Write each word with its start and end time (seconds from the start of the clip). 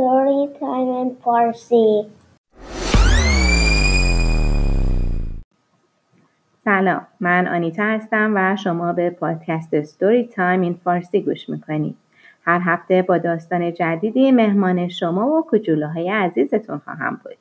Story 0.00 0.48
Time 0.60 0.90
in 1.00 1.10
Farsi. 1.22 2.10
سلام 6.64 7.06
من 7.20 7.48
آنیتا 7.48 7.84
هستم 7.84 8.32
و 8.36 8.56
شما 8.56 8.92
به 8.92 9.10
پادکست 9.10 9.82
ستوری 9.82 10.24
تایم 10.24 10.60
این 10.60 10.74
فارسی 10.84 11.22
گوش 11.22 11.48
می‌کنید. 11.48 11.96
هر 12.42 12.60
هفته 12.64 13.02
با 13.02 13.18
داستان 13.18 13.74
جدیدی 13.74 14.32
مهمان 14.32 14.88
شما 14.88 15.26
و 15.26 15.46
کجوله 15.50 16.12
عزیزتون 16.12 16.78
خواهم 16.78 17.20
بود. 17.24 17.36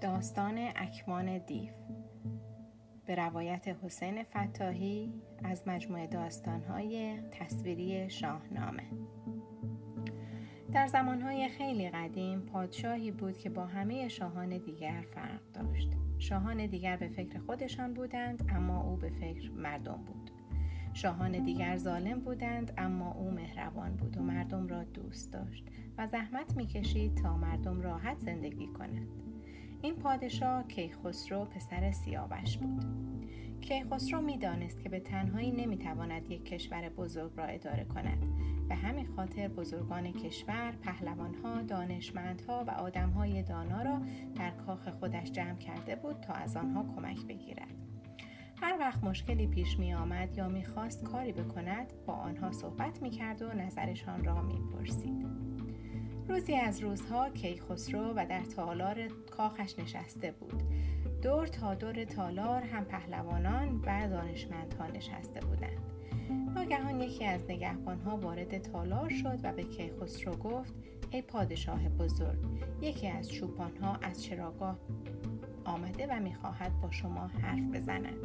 داستان 0.00 0.58
اکوان 0.76 1.38
دیو 1.46 1.72
به 3.12 3.16
روایت 3.16 3.68
حسین 3.68 4.22
فتاحی 4.22 5.12
از 5.44 5.62
مجموعه 5.66 6.06
داستانهای 6.06 7.18
تصویری 7.30 8.10
شاهنامه. 8.10 8.82
در 10.72 10.86
زمانهای 10.86 11.48
خیلی 11.48 11.90
قدیم 11.90 12.40
پادشاهی 12.40 13.10
بود 13.10 13.38
که 13.38 13.50
با 13.50 13.66
همه 13.66 14.08
شاهان 14.08 14.58
دیگر 14.58 15.04
فرق 15.14 15.40
داشت. 15.52 15.88
شاهان 16.18 16.66
دیگر 16.66 16.96
به 16.96 17.08
فکر 17.08 17.38
خودشان 17.38 17.94
بودند 17.94 18.44
اما 18.48 18.82
او 18.82 18.96
به 18.96 19.10
فکر 19.10 19.50
مردم 19.50 20.04
بود. 20.06 20.30
شاهان 20.94 21.44
دیگر 21.44 21.76
ظالم 21.76 22.20
بودند 22.20 22.72
اما 22.78 23.12
او 23.12 23.30
مهربان 23.30 23.96
بود 23.96 24.16
و 24.16 24.22
مردم 24.22 24.68
را 24.68 24.84
دوست 24.84 25.32
داشت 25.32 25.64
و 25.98 26.06
زحمت 26.06 26.56
می‌کشید 26.56 27.14
تا 27.14 27.36
مردم 27.36 27.80
راحت 27.80 28.18
زندگی 28.18 28.66
کنند. 28.66 29.31
این 29.82 29.96
پادشاه 29.96 30.68
کیخسرو 30.68 31.44
پسر 31.44 31.90
سیاوش 31.90 32.58
بود 32.58 32.84
کیخسرو 33.60 34.20
می‌دانست 34.20 34.80
که 34.80 34.88
به 34.88 35.00
تنهایی 35.00 35.50
نمی‌تواند 35.50 36.30
یک 36.30 36.44
کشور 36.44 36.88
بزرگ 36.88 37.32
را 37.36 37.44
اداره 37.44 37.84
کند 37.84 38.26
به 38.68 38.74
همین 38.74 39.06
خاطر 39.06 39.48
بزرگان 39.48 40.12
کشور 40.12 40.72
پهلوانها 40.82 41.62
دانشمندها 41.62 42.64
و 42.64 42.70
آدمهای 42.70 43.42
دانا 43.42 43.82
را 43.82 44.00
در 44.34 44.50
کاخ 44.50 44.88
خودش 44.88 45.30
جمع 45.30 45.58
کرده 45.58 45.96
بود 45.96 46.20
تا 46.20 46.32
از 46.32 46.56
آنها 46.56 46.84
کمک 46.96 47.26
بگیرد 47.26 47.74
هر 48.62 48.76
وقت 48.78 49.04
مشکلی 49.04 49.46
پیش 49.46 49.78
می 49.78 49.94
آمد 49.94 50.36
یا 50.36 50.48
می‌خواست 50.48 51.04
کاری 51.04 51.32
بکند 51.32 51.92
با 52.06 52.12
آنها 52.12 52.52
صحبت 52.52 53.02
می 53.02 53.10
کرد 53.10 53.42
و 53.42 53.52
نظرشان 53.52 54.24
را 54.24 54.42
می 54.42 54.60
پرسید. 54.72 55.51
روزی 56.28 56.54
از 56.54 56.80
روزها 56.80 57.30
کیخسرو 57.30 58.12
و 58.16 58.26
در 58.28 58.42
تالار 58.42 59.08
کاخش 59.30 59.78
نشسته 59.78 60.32
بود. 60.32 60.62
دور 61.22 61.46
تا 61.46 61.74
دور 61.74 62.04
تالار 62.04 62.62
هم 62.62 62.84
پهلوانان 62.84 63.80
و 63.86 64.08
دانشمندها 64.08 64.86
نشسته 64.86 65.40
بودند. 65.40 65.78
ناگهان 66.54 67.00
یکی 67.00 67.24
از 67.24 67.50
نگهبانها 67.50 68.16
وارد 68.16 68.58
تالار 68.58 69.08
شد 69.08 69.38
و 69.42 69.52
به 69.52 69.62
کیخسرو 69.62 70.36
گفت 70.36 70.74
ای 71.10 71.22
پادشاه 71.22 71.88
بزرگ 71.88 72.38
یکی 72.80 73.08
از 73.08 73.32
چوپانها 73.32 73.96
از 74.02 74.22
چراگاه 74.22 74.78
آمده 75.64 76.06
و 76.06 76.20
می‌خواهد 76.20 76.80
با 76.80 76.90
شما 76.90 77.26
حرف 77.26 77.76
بزند. 77.76 78.16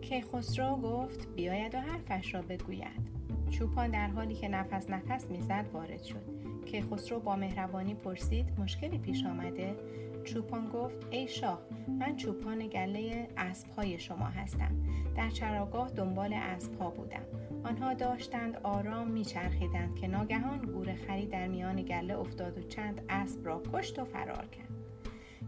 کیخسرو 0.00 0.76
گفت 0.76 1.34
بیاید 1.34 1.74
و 1.74 1.78
حرفش 1.78 2.34
را 2.34 2.42
بگوید. 2.42 3.16
چوپان 3.50 3.90
در 3.90 4.06
حالی 4.06 4.34
که 4.34 4.48
نفس 4.48 4.90
نفس 4.90 5.30
می‌زد 5.30 5.66
وارد 5.72 6.02
شد. 6.02 6.35
کیخسرو 6.66 7.20
با 7.20 7.36
مهربانی 7.36 7.94
پرسید 7.94 8.46
مشکلی 8.58 8.98
پیش 8.98 9.24
آمده؟ 9.24 9.76
چوپان 10.24 10.68
گفت 10.68 11.06
ای 11.10 11.28
شاه 11.28 11.60
من 11.88 12.16
چوپان 12.16 12.66
گله 12.66 13.28
اسبهای 13.36 13.98
شما 13.98 14.24
هستم. 14.24 14.76
در 15.16 15.30
چراگاه 15.30 15.90
دنبال 15.90 16.32
اسبها 16.32 16.90
بودم. 16.90 17.22
آنها 17.64 17.94
داشتند 17.94 18.56
آرام 18.56 19.08
میچرخیدند 19.08 19.96
که 19.96 20.08
ناگهان 20.08 20.58
گورخری 20.58 21.26
در 21.26 21.48
میان 21.48 21.82
گله 21.82 22.18
افتاد 22.18 22.58
و 22.58 22.62
چند 22.62 23.00
اسب 23.08 23.46
را 23.46 23.62
کشت 23.72 23.98
و 23.98 24.04
فرار 24.04 24.46
کرد. 24.46 24.68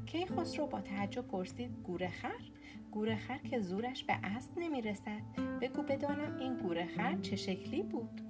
کیخسرو 0.06 0.66
با 0.66 0.81
تعجب 0.81 1.26
پرسید 1.26 1.71
گورخر 1.84 2.41
گورخر 2.91 3.38
که 3.38 3.60
زورش 3.60 4.04
به 4.04 4.12
اسب 4.12 4.59
نمی‌رسد. 4.59 5.22
بگو 5.60 5.82
بدانم 5.82 6.37
این 6.37 6.56
گورخر 6.56 7.19
چه 7.22 7.37
شکلی 7.37 7.82
بود؟ 7.82 8.28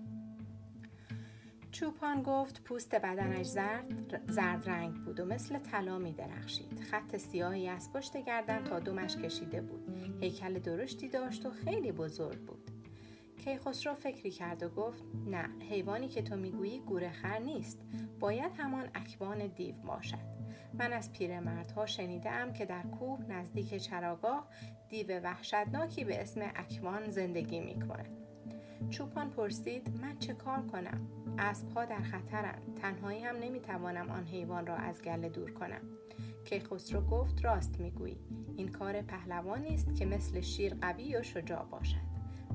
چوپان 1.70 2.22
گفت 2.22 2.62
پوست 2.64 2.94
بدنش 2.94 3.46
زرد, 3.46 4.30
زرد 4.30 4.68
رنگ 4.68 4.94
بود 4.94 5.20
و 5.20 5.24
مثل 5.24 5.58
طلا 5.58 5.98
می 5.98 6.12
درخشید. 6.12 6.80
خط 6.80 7.16
سیاهی 7.16 7.68
از 7.68 7.92
پشت 7.92 8.16
گردن 8.16 8.64
تا 8.64 8.80
دومش 8.80 9.16
کشیده 9.16 9.60
بود. 9.60 9.88
هیکل 10.20 10.58
درشتی 10.58 11.08
داشت 11.08 11.46
و 11.46 11.50
خیلی 11.50 11.92
بزرگ 11.92 12.38
بود. 12.38 12.70
کیخسرو 13.44 13.94
فکری 13.94 14.30
کرد 14.30 14.62
و 14.62 14.68
گفت 14.68 15.02
نه 15.26 15.48
حیوانی 15.70 16.08
که 16.08 16.22
تو 16.22 16.36
می‌گویی 16.36 16.80
گورخر 16.80 17.38
نیست 17.38 17.80
باید 18.20 18.52
همان 18.58 18.88
اکوان 18.94 19.46
دیو 19.46 19.74
باشد 19.74 20.38
من 20.74 20.92
از 20.92 21.12
پیرمردها 21.12 21.86
شنیدم 21.86 22.52
که 22.52 22.64
در 22.66 22.82
کوه 22.82 23.20
نزدیک 23.28 23.74
چراگاه 23.74 24.48
دیو 24.88 25.20
وحشتناکی 25.20 26.04
به 26.04 26.22
اسم 26.22 26.40
اکوان 26.56 27.10
زندگی 27.10 27.60
می‌کنه 27.60 28.27
چوپان 28.90 29.30
پرسید 29.30 30.00
من 30.02 30.18
چه 30.18 30.34
کار 30.34 30.62
کنم؟ 30.62 31.00
اسبها 31.38 31.84
در 31.84 32.00
خطرند 32.00 32.74
تنهایی 32.82 33.22
هم 33.22 33.36
نمی‌توانم 33.36 34.10
آن 34.10 34.24
حیوان 34.24 34.66
را 34.66 34.76
از 34.76 35.02
گله 35.02 35.28
دور 35.28 35.50
کنم. 35.50 35.80
کیخسرو 36.44 37.00
گفت 37.00 37.44
راست 37.44 37.80
می‌گویی. 37.80 38.18
این 38.56 38.68
کار 38.68 39.02
پهلوانی 39.02 39.74
است 39.74 39.94
که 39.94 40.06
مثل 40.06 40.40
شیر 40.40 40.74
قوی 40.74 41.16
و 41.16 41.22
شجاع 41.22 41.64
باشد. 41.64 42.08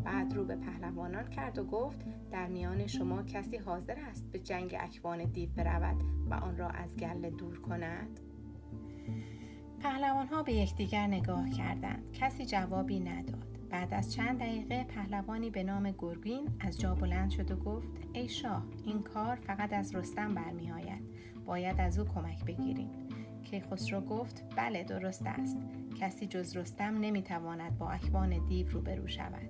بعد 0.03 0.33
رو 0.33 0.45
به 0.45 0.55
پهلوانان 0.55 1.29
کرد 1.29 1.57
و 1.57 1.63
گفت 1.63 1.99
در 2.31 2.47
میان 2.47 2.87
شما 2.87 3.23
کسی 3.23 3.57
حاضر 3.57 3.99
است 3.99 4.31
به 4.31 4.39
جنگ 4.39 4.75
اکوان 4.79 5.23
دیو 5.23 5.49
برود 5.49 6.03
و 6.29 6.33
آن 6.33 6.57
را 6.57 6.69
از 6.69 6.97
گله 6.97 7.29
دور 7.29 7.61
کند؟ 7.61 8.19
پهلوان 9.79 10.27
ها 10.27 10.43
به 10.43 10.53
یکدیگر 10.53 11.07
نگاه 11.07 11.49
کردند. 11.49 12.11
کسی 12.13 12.45
جوابی 12.45 12.99
نداد. 12.99 13.52
بعد 13.73 13.93
از 13.93 14.13
چند 14.13 14.39
دقیقه 14.39 14.83
پهلوانی 14.83 15.49
به 15.49 15.63
نام 15.63 15.91
گرگین 15.91 16.47
از 16.59 16.79
جا 16.79 16.95
بلند 16.95 17.29
شد 17.29 17.51
و 17.51 17.55
گفت 17.55 17.87
ای 18.13 18.29
شاه 18.29 18.63
این 18.85 19.03
کار 19.03 19.35
فقط 19.35 19.73
از 19.73 19.95
رستم 19.95 20.33
برمیآید. 20.33 21.03
باید 21.45 21.79
از 21.79 21.99
او 21.99 22.05
کمک 22.05 22.45
بگیریم. 22.45 22.89
کیخسرو 23.43 24.01
گفت 24.01 24.43
بله 24.55 24.83
درست 24.83 25.23
است. 25.25 25.57
کسی 25.99 26.27
جز 26.27 26.57
رستم 26.57 26.97
نمی‌تواند 26.97 27.77
با 27.77 27.89
اکوان 27.89 28.45
دیو 28.45 28.69
روبرو 28.69 29.07
شود. 29.07 29.49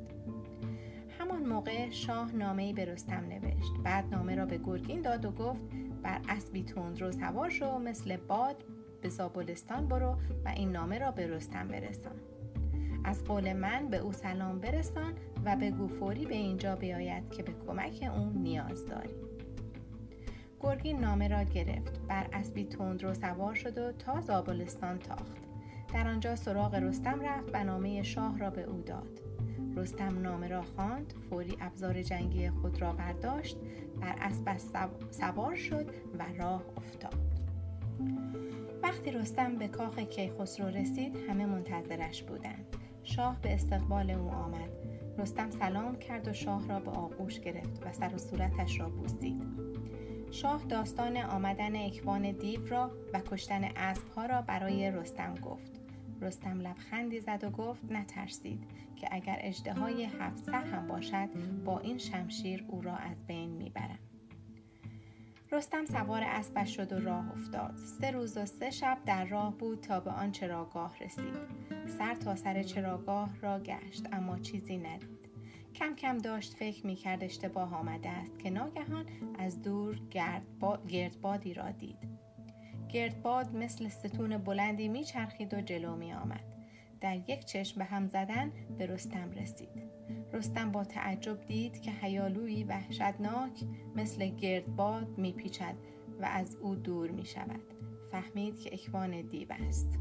همان 1.20 1.46
موقع 1.46 1.90
شاه 1.90 2.32
نامهای 2.32 2.74
به 2.74 2.86
رستم 2.86 3.26
نوشت. 3.30 3.74
بعد 3.84 4.06
نامه 4.12 4.36
را 4.36 4.46
به 4.46 4.58
گرگین 4.58 5.02
داد 5.02 5.26
و 5.26 5.32
گفت 5.32 5.62
بر 6.04 6.22
اسبی 6.30 6.66
رو 7.00 7.12
سوار 7.12 7.50
شو 7.50 7.78
مثل 7.78 8.18
باد 8.18 8.64
به 9.02 9.10
زابلستان 9.10 9.88
برو 9.88 10.18
و 10.46 10.50
این 10.50 10.72
نامه 10.72 11.00
را 11.00 11.12
به 11.12 11.28
رستم 11.28 11.68
برسان. 11.68 12.33
از 13.04 13.24
قول 13.24 13.54
من 13.54 13.88
به 13.88 13.98
او 13.98 14.14
سلام 14.14 14.60
برسان 14.60 15.14
و 15.46 15.56
به 15.56 15.72
فوری 16.00 16.26
به 16.26 16.36
اینجا 16.36 16.76
بیاید 16.76 17.30
که 17.32 17.44
به 17.44 17.54
کمک 17.68 18.10
اون 18.16 18.34
نیاز 18.34 18.86
داری 18.88 19.34
گرگین 20.64 21.00
نامه 21.00 21.28
را 21.28 21.44
گرفت 21.44 22.00
بر 22.08 22.28
اسبی 22.34 22.64
تند 22.64 23.04
رو 23.04 23.14
سوار 23.14 23.56
شد 23.56 23.78
و 23.78 23.92
تا 23.92 24.22
زابلستان 24.22 25.00
تاخت. 25.00 25.38
در 25.94 26.08
آنجا 26.08 26.36
سراغ 26.36 26.76
رستم 26.76 27.22
رفت 27.22 27.50
و 27.54 27.64
نامه 27.64 28.04
شاه 28.04 28.40
را 28.40 28.50
به 28.50 28.64
او 28.64 28.82
داد. 28.82 29.20
رستم 29.76 30.22
نامه 30.22 30.48
را 30.48 30.62
خواند 30.62 31.14
فوری 31.30 31.58
ابزار 31.62 32.02
جنگی 32.02 32.50
خود 32.50 32.82
را 32.82 32.94
برداشت 32.94 33.58
بر 34.02 34.16
اسب 34.22 34.58
سوار 35.12 35.56
شد 35.56 35.90
و 36.20 36.26
راه 36.38 36.64
افتاد. 36.78 37.40
وقتی 38.84 39.12
رستم 39.12 39.56
به 39.56 39.68
کاخ 39.68 40.00
کیخسرو 40.00 40.68
رسید 40.68 41.18
همه 41.30 41.46
منتظرش 41.46 42.24
بودند. 42.24 42.76
شاه 43.04 43.42
به 43.42 43.54
استقبال 43.54 44.12
او 44.12 44.30
آمد. 44.30 44.70
رستم 45.18 45.50
سلام 45.50 45.96
کرد 45.96 46.28
و 46.28 46.34
شاه 46.34 46.68
را 46.68 46.80
به 46.80 46.92
آغوش 46.92 47.40
گرفت 47.40 47.86
و 47.86 47.94
سر 47.94 48.16
و 48.16 48.18
صورتش 48.18 48.80
را 48.80 48.90
بوسید. 48.90 49.44
شاه 50.32 50.64
داستان 50.70 51.18
آمدن 51.18 51.76
اکوان 51.76 52.32
دیو 52.32 52.68
را 52.68 52.92
و 53.14 53.20
کشتن 53.20 53.64
اسبها 53.64 54.26
را 54.26 54.42
برای 54.42 54.92
رستم 54.92 55.36
گفت. 55.36 55.82
رستم 56.22 56.60
لبخندی 56.60 57.20
زد 57.20 57.44
و 57.44 57.50
گفت 57.50 57.92
نترسید 57.92 58.64
که 58.96 59.08
اگر 59.12 59.38
اجده 59.40 59.74
هفت 60.20 60.50
هم 60.50 60.88
باشد 60.88 61.30
با 61.66 61.80
این 61.80 61.98
شمشیر 61.98 62.66
او 62.68 62.82
را 62.82 62.96
از 62.96 63.28
بین 63.28 63.50
می‌برم. 63.50 64.00
رستم 65.52 65.86
سوار 65.86 66.24
اسبش 66.24 66.76
شد 66.76 66.94
و 66.94 67.00
راه 67.00 67.32
افتاد. 67.32 67.76
سه 67.76 68.12
روز 68.12 68.38
و 68.38 68.46
سه 68.46 68.70
شب 68.70 68.98
در 69.06 69.26
راه 69.26 69.58
بود 69.58 69.82
تا 69.82 70.00
به 70.00 70.12
آن 70.12 70.32
چراگاه 70.32 71.00
رسید. 71.00 71.73
سر 71.88 72.16
تا 72.16 72.36
سر 72.36 72.64
چراگاه 72.64 73.30
را 73.42 73.60
گشت 73.60 74.08
اما 74.12 74.40
چیزی 74.40 74.78
ندید 74.78 75.30
کم 75.76 75.96
کم 75.96 76.18
داشت 76.18 76.54
فکر 76.54 76.86
می 76.86 76.96
کرد 76.96 77.24
اشتباه 77.24 77.76
آمده 77.76 78.10
است 78.10 78.40
که 78.40 78.50
ناگهان 78.50 79.06
از 79.40 79.62
دور 79.62 80.00
گردبادی 80.88 81.54
را 81.54 81.72
دید 81.72 81.98
گردباد 82.90 83.56
مثل 83.56 83.88
ستون 83.88 84.38
بلندی 84.38 84.88
میچرخید 84.88 85.54
و 85.54 85.62
جلو 85.62 85.96
می 85.96 86.14
آمد 86.14 86.44
در 87.02 87.30
یک 87.30 87.46
چشم 87.46 87.80
به 87.80 87.86
هم 87.86 88.08
زدن 88.08 88.52
به 88.78 88.86
رستم 88.86 89.32
رسید 89.32 90.04
رستم 90.34 90.72
با 90.72 90.84
تعجب 90.84 91.46
دید 91.46 91.82
که 91.82 91.92
حیالوی 91.92 92.64
وحشتناک 92.64 93.64
مثل 93.96 94.28
گردباد 94.28 95.18
میپیچد 95.18 95.76
و 96.22 96.26
از 96.26 96.56
او 96.56 96.76
دور 96.76 97.12
می 97.12 97.26
شود. 97.26 97.62
فهمید 98.12 98.60
که 98.60 98.74
اکوان 98.74 99.22
دیو 99.22 99.48
است. 99.50 100.00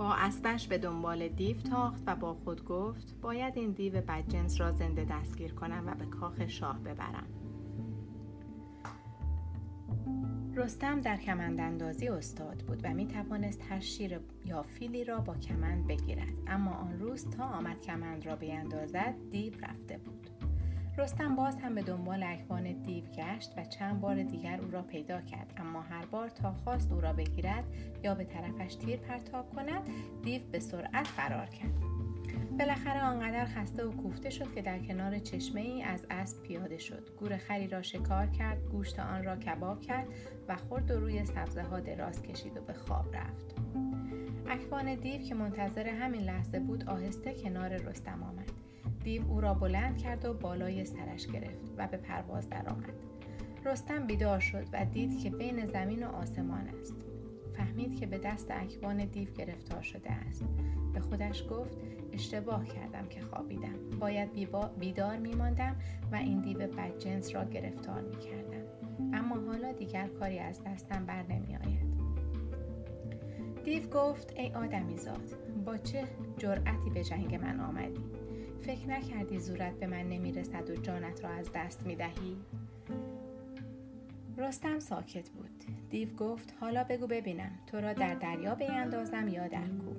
با 0.00 0.14
اسبش 0.14 0.68
به 0.68 0.78
دنبال 0.78 1.28
دیو 1.28 1.56
تاخت 1.56 2.02
و 2.06 2.16
با 2.16 2.34
خود 2.34 2.64
گفت 2.64 3.20
باید 3.22 3.56
این 3.56 3.70
دیو 3.70 4.00
بدجنس 4.00 4.60
را 4.60 4.72
زنده 4.72 5.04
دستگیر 5.04 5.52
کنم 5.52 5.84
و 5.86 5.94
به 5.94 6.06
کاخ 6.06 6.46
شاه 6.46 6.78
ببرم. 6.78 7.26
رستم 10.54 11.00
در 11.00 11.16
کمند 11.16 11.60
اندازی 11.60 12.08
استاد 12.08 12.56
بود 12.56 12.80
و 12.84 12.94
می 12.94 13.06
توانست 13.06 13.62
هر 13.68 13.80
شیر 13.80 14.20
یا 14.44 14.62
فیلی 14.62 15.04
را 15.04 15.20
با 15.20 15.34
کمند 15.34 15.86
بگیرد. 15.86 16.34
اما 16.46 16.72
آن 16.74 16.98
روز 16.98 17.30
تا 17.30 17.44
آمد 17.44 17.80
کمند 17.80 18.26
را 18.26 18.36
بیندازد 18.36 19.14
دیو 19.30 19.52
رفته 19.62 19.98
بود. 19.98 20.39
رستم 21.00 21.36
باز 21.36 21.58
هم 21.58 21.74
به 21.74 21.82
دنبال 21.82 22.22
اکوان 22.22 22.72
دیو 22.72 23.04
گشت 23.04 23.52
و 23.56 23.64
چند 23.64 24.00
بار 24.00 24.22
دیگر 24.22 24.60
او 24.60 24.70
را 24.70 24.82
پیدا 24.82 25.20
کرد. 25.20 25.52
اما 25.56 25.82
هر 25.82 26.06
بار 26.06 26.28
تا 26.28 26.52
خواست 26.52 26.92
او 26.92 27.00
را 27.00 27.12
بگیرد 27.12 27.64
یا 28.04 28.14
به 28.14 28.24
طرفش 28.24 28.74
تیر 28.74 28.96
پرتاب 28.96 29.54
کند 29.54 29.82
دیو 30.22 30.42
به 30.52 30.60
سرعت 30.60 31.06
فرار 31.06 31.46
کرد. 31.46 31.74
بالاخره 32.58 33.04
آنقدر 33.04 33.44
خسته 33.44 33.84
و 33.84 33.90
کوفته 33.90 34.30
شد 34.30 34.54
که 34.54 34.62
در 34.62 34.78
کنار 34.78 35.18
چشمه 35.18 35.60
ای 35.60 35.82
از 35.82 36.06
اسب 36.10 36.42
پیاده 36.42 36.78
شد. 36.78 37.10
گور 37.18 37.36
خری 37.36 37.68
را 37.68 37.82
شکار 37.82 38.26
کرد 38.26 38.64
گوشت 38.64 38.98
آن 38.98 39.24
را 39.24 39.36
کباب 39.36 39.80
کرد 39.80 40.08
و 40.48 40.56
خورد 40.56 40.90
و 40.90 41.00
روی 41.00 41.24
سبزه 41.24 41.62
ها 41.62 41.80
دراز 41.80 42.22
کشید 42.22 42.56
و 42.56 42.60
به 42.60 42.72
خواب 42.72 43.16
رفت. 43.16 43.54
اکوان 44.48 44.94
دیو 44.94 45.22
که 45.22 45.34
منتظر 45.34 45.88
همین 45.88 46.22
لحظه 46.22 46.60
بود 46.60 46.88
آهسته 46.88 47.34
کنار 47.34 47.68
رستم 47.68 48.22
آمد. 48.22 48.69
دیو 49.04 49.22
او 49.28 49.40
را 49.40 49.54
بلند 49.54 49.98
کرد 49.98 50.24
و 50.24 50.34
بالای 50.34 50.84
سرش 50.84 51.26
گرفت 51.26 51.72
و 51.76 51.86
به 51.86 51.96
پرواز 51.96 52.48
درآمد. 52.48 52.94
رستم 53.64 54.06
بیدار 54.06 54.40
شد 54.40 54.64
و 54.72 54.84
دید 54.84 55.22
که 55.22 55.30
بین 55.30 55.66
زمین 55.66 56.06
و 56.06 56.08
آسمان 56.08 56.68
است. 56.80 56.96
فهمید 57.56 58.00
که 58.00 58.06
به 58.06 58.18
دست 58.18 58.50
اکوان 58.50 59.04
دیو 59.04 59.30
گرفتار 59.30 59.82
شده 59.82 60.12
است. 60.12 60.44
به 60.94 61.00
خودش 61.00 61.44
گفت 61.50 61.78
اشتباه 62.12 62.66
کردم 62.66 63.06
که 63.08 63.20
خوابیدم. 63.20 63.98
باید 64.00 64.28
بیدار 64.78 65.16
میماندم 65.16 65.76
و 66.12 66.16
این 66.16 66.40
دیو 66.40 66.58
بدجنس 66.58 67.34
را 67.34 67.44
گرفتار 67.44 68.00
می‌کردم. 68.00 68.64
اما 69.12 69.36
حالا 69.36 69.72
دیگر 69.72 70.06
کاری 70.06 70.38
از 70.38 70.64
دستم 70.64 71.06
بر 71.06 71.22
نمی 71.22 71.56
آید. 71.56 71.90
دیو 73.64 73.82
گفت 73.90 74.32
ای 74.36 74.52
آدمی 74.54 74.98
زاد 74.98 75.36
با 75.66 75.76
چه 75.76 76.04
جرأتی 76.38 76.90
به 76.90 77.04
جنگ 77.04 77.34
من 77.34 77.60
آمدی؟ 77.60 78.19
فکر 78.62 78.88
نکردی 78.88 79.38
زورت 79.38 79.74
به 79.74 79.86
من 79.86 80.08
نمی‌رسد 80.08 80.70
و 80.70 80.76
جانت 80.76 81.24
را 81.24 81.30
از 81.30 81.50
دست 81.54 81.86
می 81.86 81.96
دهی؟ 81.96 82.36
رستم 84.38 84.78
ساکت 84.78 85.30
بود. 85.30 85.64
دیو 85.90 86.08
گفت 86.08 86.54
حالا 86.60 86.84
بگو 86.84 87.06
ببینم. 87.06 87.50
تو 87.66 87.80
را 87.80 87.92
در 87.92 88.14
دریا 88.14 88.54
بیندازم 88.54 89.28
یا 89.28 89.48
در 89.48 89.66
کوه؟ 89.66 89.96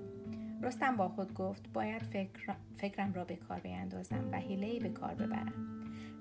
رستم 0.62 0.98
با 0.98 1.10
خود 1.10 1.34
گفت 1.34 1.74
باید 1.74 2.02
فکر 2.02 2.56
فکرم 2.78 3.14
را 3.14 3.24
به 3.24 3.36
کار 3.36 3.60
بیندازم 3.60 4.30
و 4.32 4.40
حیلهای 4.40 4.80
به 4.80 4.90
کار 4.90 5.14
ببرم. 5.14 5.54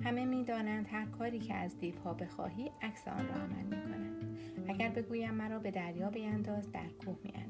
همه 0.05 0.25
می‌دانند 0.25 0.87
هر 0.91 1.07
کاری 1.07 1.39
که 1.39 1.55
از 1.55 1.79
دیوها 1.79 2.15
بخواهی 2.15 2.71
عکس 2.83 3.09
آن 3.09 3.29
را 3.29 3.35
عمل 3.35 3.65
می‌کنند. 3.65 4.39
اگر 4.69 4.89
بگویم 4.89 5.35
مرا 5.35 5.59
به 5.59 5.71
دریا 5.71 6.11
بینداز 6.11 6.73
در 6.73 6.89
کوه 7.05 7.19
میاندازد 7.25 7.50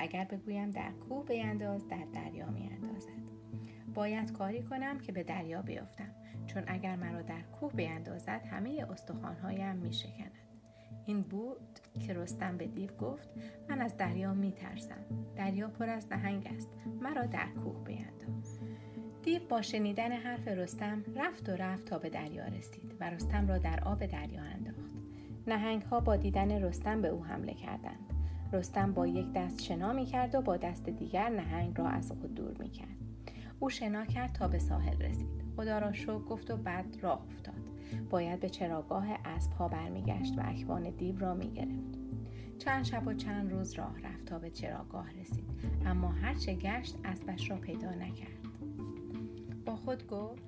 اگر 0.00 0.24
بگویم 0.24 0.70
در 0.70 0.90
کوه 0.90 1.26
بینداز 1.26 1.88
در 1.88 2.04
دریا 2.12 2.50
میاندازد 2.50 3.30
باید 3.94 4.32
کاری 4.32 4.62
کنم 4.62 4.98
که 4.98 5.12
به 5.12 5.22
دریا 5.22 5.62
بیفتم 5.62 6.14
چون 6.46 6.62
اگر 6.66 6.96
مرا 6.96 7.22
در 7.22 7.42
کوه 7.42 7.72
بیندازد 7.72 8.42
همه 8.50 8.86
استخوانهایم 8.90 9.76
میشکند 9.76 10.32
این 11.06 11.22
بود 11.22 11.80
که 12.06 12.14
رستم 12.14 12.56
به 12.56 12.66
دیو 12.66 12.90
گفت 12.90 13.28
من 13.68 13.80
از 13.80 13.96
دریا 13.96 14.34
می 14.34 14.52
ترسم. 14.52 15.04
دریا 15.36 15.68
پر 15.68 15.88
از 15.88 16.12
نهنگ 16.12 16.46
است. 16.56 16.68
مرا 17.00 17.26
در 17.26 17.48
کوه 17.64 17.84
بینداز. 17.84 18.58
دیو 19.22 19.42
با 19.48 19.62
شنیدن 19.62 20.12
حرف 20.12 20.48
رستم 20.48 21.04
رفت 21.16 21.48
و 21.48 21.52
رفت 21.52 21.84
تا 21.84 21.98
به 21.98 22.10
دریا 22.10 22.44
رسید 22.44 22.96
و 23.00 23.10
رستم 23.10 23.48
را 23.48 23.58
در 23.58 23.80
آب 23.84 24.06
دریا 24.06 24.42
انداخت. 24.42 24.94
نهنگ 25.46 25.82
ها 25.82 26.00
با 26.00 26.16
دیدن 26.16 26.62
رستم 26.62 27.02
به 27.02 27.08
او 27.08 27.24
حمله 27.24 27.54
کردند. 27.54 28.19
رستم 28.52 28.92
با 28.92 29.06
یک 29.06 29.32
دست 29.32 29.62
شنا 29.62 29.92
می 29.92 30.06
کرد 30.06 30.34
و 30.34 30.40
با 30.40 30.56
دست 30.56 30.88
دیگر 30.88 31.28
نهنگ 31.28 31.78
را 31.78 31.88
از 31.88 32.12
خود 32.12 32.34
دور 32.34 32.56
می 32.58 32.70
کرد. 32.70 32.96
او 33.60 33.70
شنا 33.70 34.04
کرد 34.04 34.32
تا 34.32 34.48
به 34.48 34.58
ساحل 34.58 35.02
رسید. 35.02 35.44
خدا 35.56 35.78
را 35.78 35.92
شکر 35.92 36.18
گفت 36.18 36.50
و 36.50 36.56
بعد 36.56 36.96
راه 37.02 37.22
افتاد. 37.26 37.70
باید 38.10 38.40
به 38.40 38.48
چراگاه 38.48 39.06
اسب 39.24 39.52
ها 39.52 39.68
برمیگشت 39.68 40.38
و 40.38 40.40
اکوان 40.44 40.90
دیو 40.90 41.18
را 41.18 41.34
می‌گرفت 41.34 41.98
چند 42.58 42.84
شب 42.84 43.06
و 43.06 43.14
چند 43.14 43.52
روز 43.52 43.74
راه 43.74 44.00
رفت 44.00 44.24
تا 44.24 44.38
به 44.38 44.50
چراگاه 44.50 45.10
رسید 45.20 45.50
اما 45.86 46.08
هرچه 46.08 46.54
گشت 46.54 46.96
اسبش 47.04 47.50
را 47.50 47.56
پیدا 47.56 47.90
نکرد 47.90 48.40
با 49.66 49.76
خود 49.76 50.06
گفت 50.06 50.42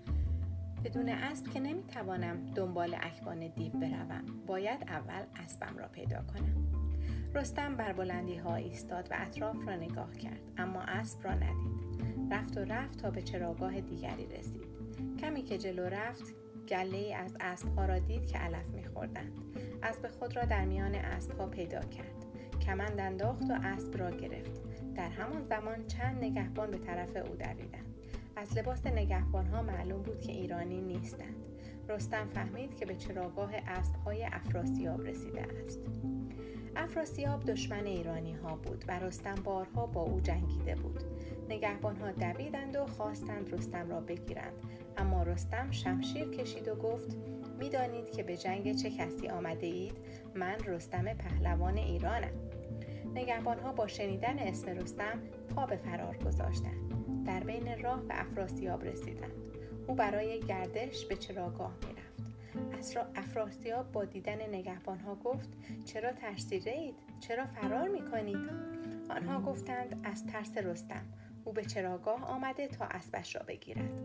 بدون 0.85 1.09
اسب 1.09 1.49
که 1.49 1.61
نمی‌توانم 1.61 2.37
دنبال 2.55 2.97
اکوان 3.01 3.49
دیو 3.49 3.73
بروم 3.73 4.25
باید 4.47 4.83
اول 4.83 5.23
اسبم 5.45 5.79
را 5.79 5.89
پیدا 5.89 6.23
کنم 6.23 6.72
رستم 7.35 7.77
بر 7.77 7.93
بلندی 7.93 8.37
ها 8.37 8.55
ایستاد 8.55 9.09
و 9.11 9.15
اطراف 9.19 9.69
را 9.69 9.77
نگاه 9.77 10.13
کرد 10.13 10.41
اما 10.57 10.81
اسب 10.81 11.25
را 11.25 11.35
ندید. 11.35 11.83
رفت 12.31 12.59
و 12.59 12.61
رفت 12.61 12.99
تا 12.99 13.11
به 13.11 13.23
چراگاه 13.23 13.81
دیگری 13.81 14.27
رسید. 14.27 14.67
کمی 15.21 15.43
که 15.43 15.59
جلو 15.59 15.83
رفت 15.83 16.35
گله 16.69 17.15
از 17.17 17.37
اسبها 17.41 17.85
را 17.85 17.99
دید 17.99 18.27
که 18.27 18.39
علف 18.39 18.67
میخوردند. 18.67 19.33
اسب 19.83 20.09
خود 20.09 20.37
را 20.37 20.45
در 20.45 20.65
میان 20.65 20.95
اسبها 20.95 21.47
پیدا 21.47 21.81
کرد. 21.81 22.27
کمند 22.61 23.01
انداخت 23.01 23.51
و 23.51 23.59
اسب 23.63 23.97
را 23.97 24.11
گرفت. 24.11 24.63
در 24.95 25.09
همان 25.09 25.45
زمان 25.45 25.87
چند 25.87 26.25
نگهبان 26.25 26.71
به 26.71 26.79
طرف 26.79 27.17
او 27.17 27.37
دویدند. 27.37 27.95
از 28.37 28.59
لباس 28.59 28.87
نگهبان 28.87 29.47
ها 29.47 29.63
معلوم 29.63 30.03
بود 30.03 30.21
که 30.21 30.33
ایرانی 30.33 30.81
نیستند. 30.81 31.37
رستم 31.89 32.29
فهمید 32.29 32.77
که 32.77 32.87
به 32.87 32.95
چراگاه 32.95 33.51
اسبهای 33.55 34.25
افراسیاب 34.25 35.07
رسیده 35.07 35.43
است. 35.43 35.81
افراسیاب 36.77 37.45
دشمن 37.45 37.87
ایرانی 37.87 38.33
ها 38.33 38.57
بود 38.57 38.85
و 38.89 38.99
رستم 38.99 39.35
بارها 39.35 39.87
با 39.87 40.01
او 40.01 40.21
جنگیده 40.21 40.75
بود. 40.75 41.05
نگهبان 41.49 41.97
ها 41.97 42.13
دویدند 42.13 42.77
و 42.77 42.87
خواستند 42.87 43.55
رستم 43.55 43.91
را 43.91 44.01
بگیرند. 44.01 44.53
اما 44.97 45.23
رستم 45.23 45.71
شمشیر 45.71 46.31
کشید 46.31 46.69
و 46.69 46.75
گفت 46.75 47.17
می‌دانید 47.59 48.11
که 48.11 48.23
به 48.23 48.37
جنگ 48.37 48.77
چه 48.77 48.91
کسی 48.91 49.29
آمده 49.29 49.67
اید؟ 49.67 49.97
من 50.35 50.57
رستم 50.67 51.15
پهلوان 51.15 51.79
ایرانم. 51.79 52.33
نگهبان 53.15 53.59
ها 53.59 53.73
با 53.73 53.87
شنیدن 53.87 54.39
اسم 54.39 54.69
رستم 54.69 55.23
پا 55.55 55.67
به 55.67 55.77
فرار 55.77 56.17
گذاشتند. 56.17 56.93
در 57.27 57.41
بین 57.41 57.83
راه 57.83 58.03
به 58.03 58.21
افراسیاب 58.21 58.85
رسیدند. 58.85 59.33
او 59.87 59.95
برای 59.95 60.41
گردش 60.41 61.07
به 61.07 61.17
چراگاه 61.17 61.73
می‌رفت. 61.87 62.12
افراسیاب 63.17 63.93
با 63.93 64.05
دیدن 64.05 64.49
نگهبان 64.49 64.99
ها 64.99 65.15
گفت 65.15 65.49
چرا 65.85 66.13
ترسیده 66.13 66.71
اید؟ 66.71 66.95
چرا 67.21 67.47
فرار 67.47 67.89
می 67.89 68.11
کنید؟ 68.11 68.51
آنها 69.11 69.41
گفتند 69.41 70.01
از 70.05 70.27
ترس 70.27 70.57
رستم. 70.57 71.05
او 71.45 71.53
به 71.53 71.65
چراگاه 71.65 72.25
آمده 72.25 72.69
تا 72.69 72.85
اسبش 72.85 73.37
را 73.37 73.43
بگیرد. 73.43 74.01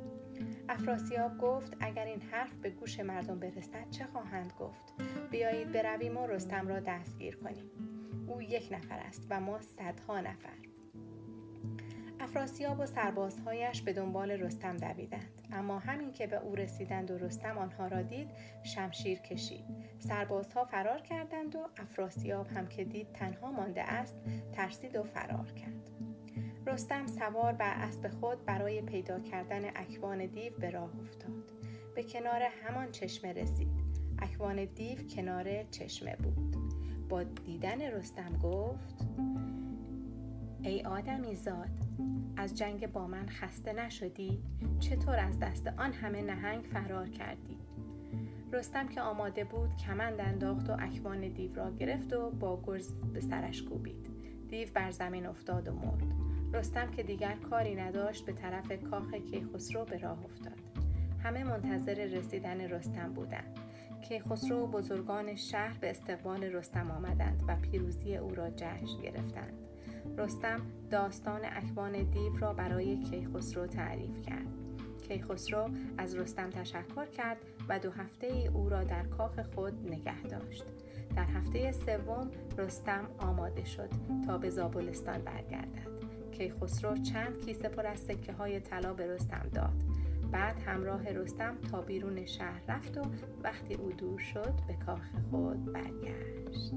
افراسیاب 0.69 1.37
گفت 1.37 1.77
اگر 1.79 2.05
این 2.05 2.21
حرف 2.21 2.53
به 2.53 2.69
گوش 2.69 2.99
مردم 2.99 3.39
برسد 3.39 3.89
چه 3.91 4.05
خواهند 4.05 4.53
گفت؟ 4.59 4.93
بیایید 5.31 5.71
برویم 5.71 6.17
و 6.17 6.27
رستم 6.27 6.67
را 6.67 6.79
دستگیر 6.79 7.35
کنیم. 7.35 7.71
او 8.27 8.41
یک 8.41 8.69
نفر 8.71 8.99
است 8.99 9.27
و 9.29 9.39
ما 9.39 9.61
صدها 9.61 10.21
نفر. 10.21 10.76
افراسیاب 12.27 12.79
و 12.79 12.85
سربازهایش 12.85 13.81
به 13.81 13.93
دنبال 13.93 14.31
رستم 14.31 14.77
دویدند. 14.77 15.47
اما 15.51 15.79
همین 15.79 16.11
که 16.11 16.27
به 16.27 16.37
او 16.37 16.55
رسیدند 16.55 17.11
و 17.11 17.17
رستم 17.17 17.57
آنها 17.57 17.87
را 17.87 18.01
دید 18.01 18.27
شمشیر 18.63 19.19
کشید. 19.19 19.65
سربازها 19.99 20.65
فرار 20.65 21.01
کردند 21.01 21.55
و 21.55 21.59
افراسیاب 21.77 22.47
هم 22.47 22.67
که 22.67 22.83
دید 22.83 23.13
تنها 23.13 23.51
مانده 23.51 23.81
است 23.81 24.15
ترسید 24.53 24.95
و 24.95 25.03
فرار 25.03 25.51
کرد. 25.51 25.89
رستم 26.65 27.07
سوار 27.07 27.53
بر 27.53 27.73
اسب 27.73 28.07
خود 28.07 28.45
برای 28.45 28.81
پیدا 28.81 29.19
کردن 29.19 29.61
اکوان 29.75 30.25
دیو 30.25 30.53
به 30.53 30.69
راه 30.69 30.91
افتاد. 31.01 31.51
به 31.95 32.03
کنار 32.03 32.41
همان 32.41 32.91
چشمه 32.91 33.33
رسید. 33.33 33.83
اکوان 34.19 34.65
دیو 34.65 34.97
کنار 35.15 35.63
چشمه 35.63 36.15
بود. 36.15 36.57
با 37.09 37.23
دیدن 37.23 37.81
رستم 37.81 38.37
گفت 38.43 39.05
ای 40.63 40.81
آدمی 40.81 41.35
زاد 41.35 41.86
از 42.37 42.57
جنگ 42.57 42.91
با 42.91 43.07
من 43.07 43.25
خسته 43.29 43.73
نشدی؟ 43.73 44.39
چطور 44.79 45.19
از 45.19 45.39
دست 45.39 45.67
آن 45.67 45.93
همه 45.93 46.21
نهنگ 46.21 46.63
فرار 46.63 47.09
کردی؟ 47.09 47.57
رستم 48.51 48.87
که 48.87 49.01
آماده 49.01 49.43
بود 49.43 49.75
کمند 49.75 50.19
انداخت 50.19 50.69
و 50.69 50.73
اکوان 50.79 51.27
دیو 51.27 51.55
را 51.55 51.71
گرفت 51.71 52.13
و 52.13 52.29
با 52.29 52.61
گرز 52.65 52.93
به 53.13 53.19
سرش 53.19 53.63
کوبید 53.63 54.07
دیو 54.49 54.67
بر 54.73 54.91
زمین 54.91 55.25
افتاد 55.25 55.67
و 55.67 55.71
مرد 55.71 56.03
رستم 56.53 56.91
که 56.91 57.03
دیگر 57.03 57.35
کاری 57.35 57.75
نداشت 57.75 58.25
به 58.25 58.33
طرف 58.33 58.71
کاخ 58.71 59.13
کیخسرو 59.13 59.85
به 59.85 59.97
راه 59.97 60.25
افتاد 60.25 60.59
همه 61.23 61.43
منتظر 61.43 61.93
رسیدن 61.93 62.61
رستم 62.61 63.13
بودند 63.13 63.59
کیخسرو 64.01 64.57
و 64.57 64.67
بزرگان 64.67 65.35
شهر 65.35 65.77
به 65.77 65.89
استقبال 65.89 66.43
رستم 66.43 66.91
آمدند 66.91 67.43
و 67.47 67.55
پیروزی 67.55 68.17
او 68.17 68.35
را 68.35 68.49
جشن 68.49 69.01
گرفتند. 69.03 69.53
رستم 70.17 70.61
داستان 70.89 71.41
اکوان 71.43 71.91
دیو 71.91 72.37
را 72.37 72.53
برای 72.53 72.97
کیخسرو 72.97 73.67
تعریف 73.67 74.21
کرد. 74.21 74.47
کیخسرو 75.07 75.69
از 75.97 76.15
رستم 76.15 76.49
تشکر 76.49 77.05
کرد 77.05 77.37
و 77.69 77.79
دو 77.79 77.91
هفته 77.91 78.27
ای 78.27 78.47
او 78.47 78.69
را 78.69 78.83
در 78.83 79.03
کاخ 79.03 79.39
خود 79.39 79.91
نگه 79.91 80.21
داشت. 80.21 80.65
در 81.15 81.25
هفته 81.25 81.71
سوم 81.71 82.31
رستم 82.57 83.07
آماده 83.17 83.65
شد 83.65 83.89
تا 84.27 84.37
به 84.37 84.49
زابلستان 84.49 85.21
برگردد. 85.21 85.97
کیخسرو 86.31 86.97
چند 86.97 87.45
کیسه 87.45 87.69
پر 87.69 87.87
از 87.87 87.99
سکه 87.99 88.33
های 88.33 88.59
طلا 88.59 88.93
به 88.93 89.07
رستم 89.07 89.49
داد. 89.53 89.83
بعد 90.31 90.59
همراه 90.65 91.09
رستم 91.09 91.57
تا 91.71 91.81
بیرون 91.81 92.25
شهر 92.25 92.61
رفت 92.67 92.97
و 92.97 93.01
وقتی 93.43 93.73
او 93.73 93.91
دور 93.91 94.19
شد 94.19 94.53
به 94.67 94.73
کاخ 94.85 95.01
خود 95.31 95.73
برگشت. 95.73 96.73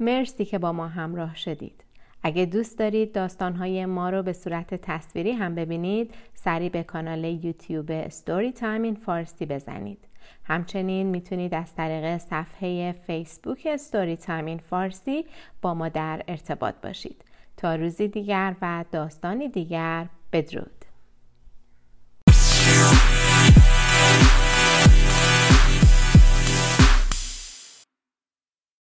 مرسی 0.00 0.44
که 0.44 0.58
با 0.58 0.72
ما 0.72 0.88
همراه 0.88 1.36
شدید. 1.36 1.84
اگه 2.22 2.46
دوست 2.46 2.78
دارید 2.78 3.12
داستانهای 3.12 3.86
ما 3.86 4.10
رو 4.10 4.22
به 4.22 4.32
صورت 4.32 4.74
تصویری 4.74 5.32
هم 5.32 5.54
ببینید 5.54 6.14
سریع 6.34 6.68
به 6.68 6.82
کانال 6.82 7.24
یوتیوب 7.24 8.08
ستوری 8.08 8.52
تایم 8.52 8.82
این 8.82 8.94
فارسی 8.94 9.46
بزنید. 9.46 9.98
همچنین 10.44 11.06
می‌تونید 11.06 11.54
از 11.54 11.74
طریق 11.74 12.18
صفحه 12.18 12.92
فیسبوک 12.92 13.76
ستوری 13.76 14.16
تایم 14.16 14.44
این 14.44 14.58
فارسی 14.58 15.24
با 15.62 15.74
ما 15.74 15.88
در 15.88 16.22
ارتباط 16.28 16.74
باشید. 16.82 17.24
تا 17.56 17.74
روزی 17.74 18.08
دیگر 18.08 18.56
و 18.62 18.84
داستانی 18.92 19.48
دیگر 19.48 20.08
بدرود. 20.32 20.81